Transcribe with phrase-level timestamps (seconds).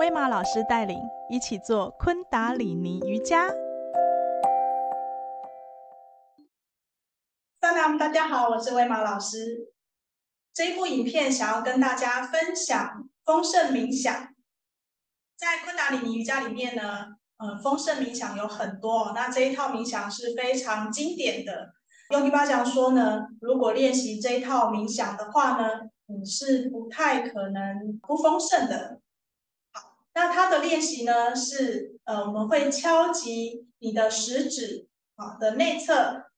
[0.00, 0.98] 威玛老师带领，
[1.28, 3.50] 一起做昆达里尼瑜伽。
[7.98, 9.74] 大家好，我是威玛老师。
[10.54, 14.28] 这一部影片想要跟大家分享丰盛冥想。
[15.36, 17.04] 在昆达里尼瑜伽里面呢，
[17.36, 21.74] 呃，丰盛冥想有很多，那这一套冥想是非常经典的。
[22.08, 25.68] Yogi 巴讲说呢，如果练习这一套冥想的话呢，
[26.06, 29.02] 你是不太可能不丰盛的。
[30.12, 36.30] 那它的练习呢是，呃，我们会敲击你的食指啊的内侧，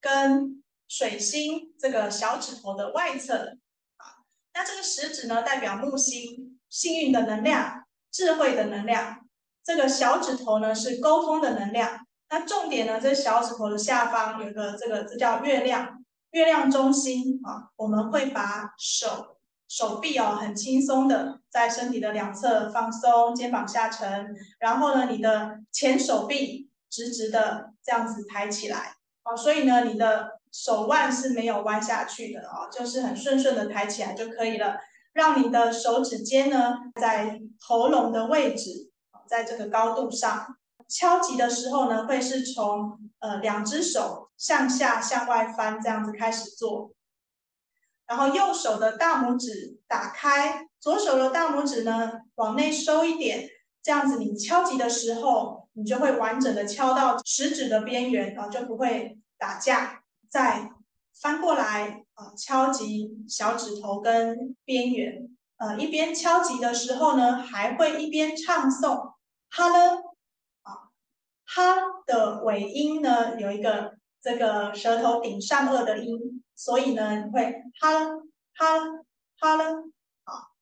[0.00, 3.56] 跟水星这个小指头的外侧。
[3.96, 4.22] 啊，
[4.54, 9.26] 那这个食指呢代表木星，幸运的能量，智慧的能量。
[9.64, 12.06] 这个小指头呢是沟通的能量。
[12.28, 17.70] 那重点呢，这小指头的下方有个这个，这叫月亮，月亮中心啊。
[17.76, 19.35] 我们会把手
[19.68, 29.36] 手臂哦，很轻松的在身体的两侧放松，肩膀下沉，然后呢，你的前手臂直直的这样子抬起来啊。
[29.36, 34.76] 所以呢，你的手腕是没有弯下去的哦，就是很顺顺的抬起来就可以了。
[35.12, 38.90] 让你的手指尖呢，在喉咙的位置，
[39.28, 40.56] 在这个高度上。
[40.88, 46.92] 敲击的时候呢，会是从呃两只手向下向外翻这样子开始做，
[48.06, 53.48] 然后右手的大拇指打开，左手的大拇指呢往内收一点，
[53.82, 60.02] 这样子你敲击的时候，你就会完整的敲到食指的边缘，然后就不会打架。
[60.28, 60.70] 再
[61.20, 69.14] 翻过来啊，敲击小指头跟边缘，呃，一边敲击的时候呢，还会一边唱诵，
[69.50, 70.02] 哈喽。
[71.48, 78.22] 哈的尾音呢，有一个这个舌头顶上颚的音，所以呢你会哈喽
[78.54, 79.02] 哈喽
[79.38, 79.90] 哈喽，
[80.24, 80.54] 好，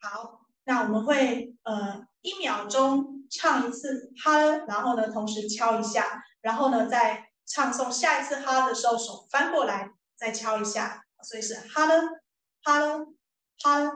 [0.00, 12.08] 好，那我们会呃一秒钟唱一次哈喽，然后呢同时敲一下，然后呢再唱诵下一次哈的时候手翻过来再敲一下，所以是哈喽
[12.62, 13.14] 哈喽
[13.62, 13.90] 哈喽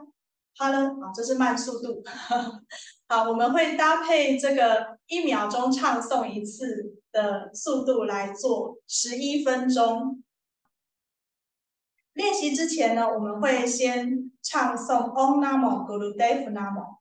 [0.55, 2.05] 哈喽，好，这是慢速度。
[3.09, 10.23] 好，我们会搭配这个一秒钟唱诵一次的速度来做十一分钟。
[12.19, 16.99] 练习之前呢，我们会先唱诵 Om Namo Gurudeva Namo，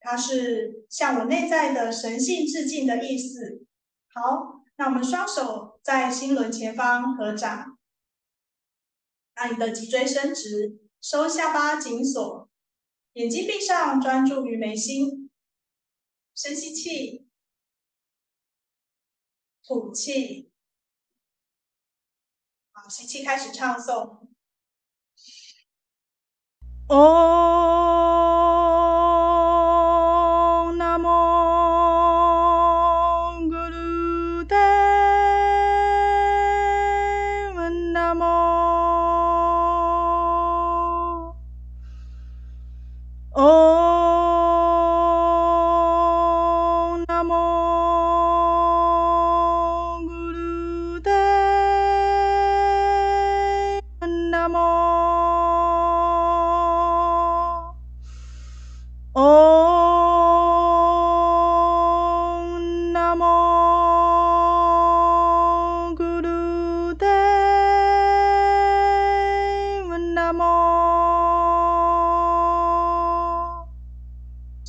[0.00, 3.66] 它是向我内在的神性致敬的意思。
[4.14, 7.78] 好，那我们双手在心轮前方合掌，
[9.34, 12.48] 把你的脊椎伸直，收下巴紧锁，
[13.12, 15.30] 眼睛闭上，专注于眉心。
[16.34, 17.28] 深吸气，
[19.62, 20.50] 吐气。
[22.72, 24.19] 好，吸气开始唱诵。
[26.92, 27.99] Oh.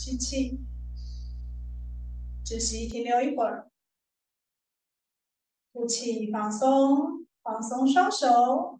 [0.03, 0.59] 吸气，
[2.43, 3.69] 直吸，停留一会儿。
[5.73, 8.79] 呼气，放松，放松双手。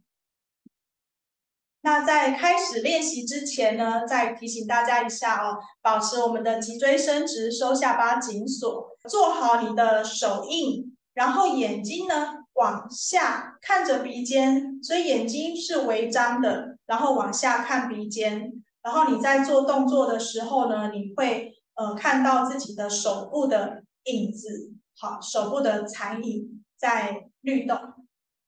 [1.81, 26.57] 那在开始练习之前呢，再提醒大家一下哦，保持我们的脊椎伸直，收下巴紧锁，做好你的手印，然后眼睛呢往下看着鼻尖，所以眼睛是微张的，然后往下看鼻尖，然后你在做动作的时候呢，你会呃看到自己的手部的影子，好，手部的残影。
[26.81, 27.77] 在律动，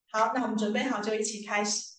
[0.09, 1.92] 好，那我们准备好就一起开始。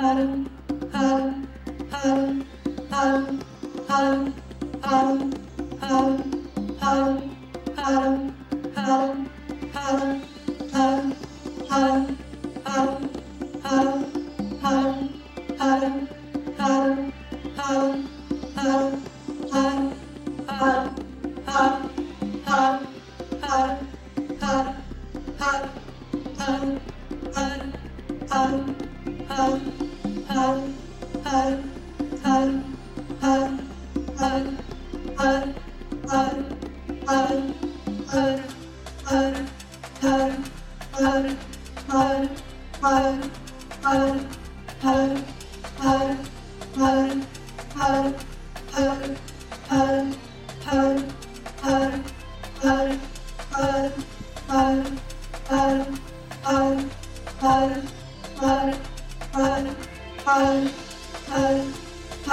[0.00, 0.40] Hello.
[30.40, 30.80] Hallelujah.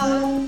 [0.00, 0.40] Hello.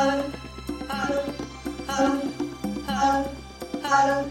[0.00, 0.37] Hello.
[3.88, 4.28] Bye.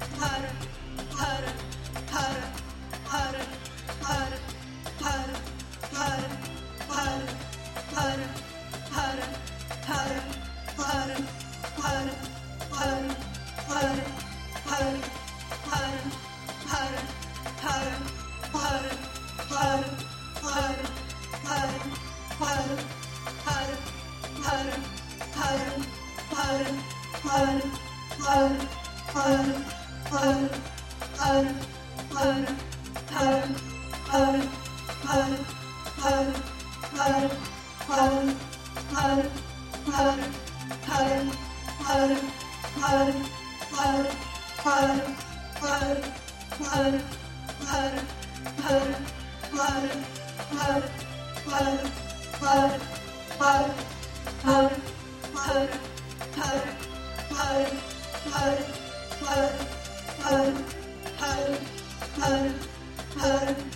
[0.00, 0.50] Hara,
[1.18, 1.52] hara,
[2.12, 2.44] hara,
[3.04, 3.44] hara,
[8.92, 9.28] hara,
[9.86, 10.35] hara.
[32.16, 32.56] Hallelujah
[62.20, 62.54] home,
[63.18, 63.75] home.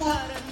[0.00, 0.44] Bye.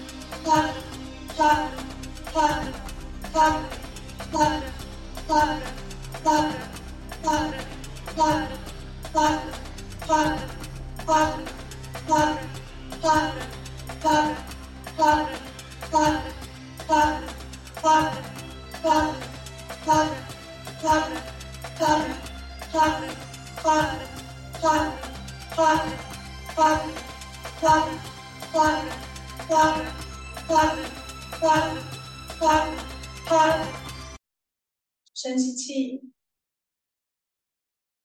[35.15, 36.13] 深吸气，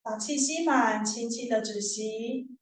[0.01, 2.57] 把气吸满，轻轻的止息，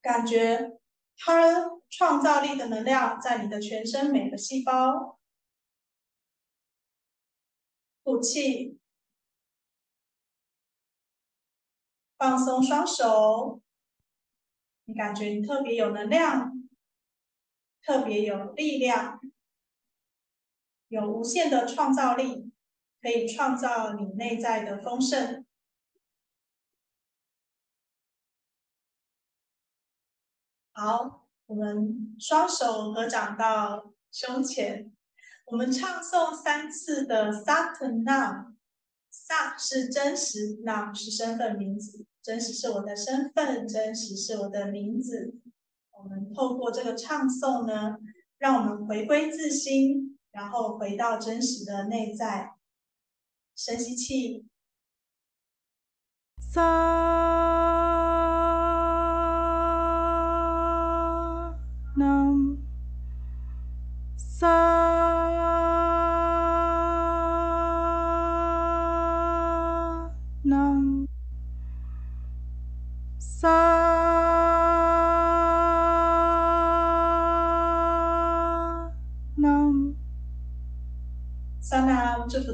[0.00, 0.80] 感觉
[1.16, 5.18] 它创造力的能量在你的全身每个细胞。
[8.02, 8.80] 吐气，
[12.18, 13.62] 放松双手，
[14.84, 16.55] 你感觉你特别有能量，
[17.86, 19.20] 特别有力量，
[20.88, 22.50] 有无限的创造力，
[23.00, 25.46] 可以创造你内在的丰盛。
[30.72, 34.92] 好，我们双手合掌到胸前。
[35.44, 38.56] 我们唱诵三次的 Satnam。
[39.08, 45.40] 萨是真实，Nam 是身份名字，真实是我的身份，真实是我的名字。
[46.06, 47.96] 我们透过这个唱诵呢，
[48.38, 52.52] 让我们回归自心，然后回到真实的内在。
[53.56, 54.46] 深吸气
[56.38, 57.35] ，Sa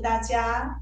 [0.02, 0.81] 大家。